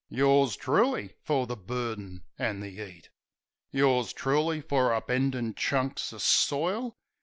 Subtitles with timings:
[0.09, 3.11] Yours truly fer the burden an' the 'eat!
[3.69, 6.97] Yours truly fer upendin' chunks o' soil!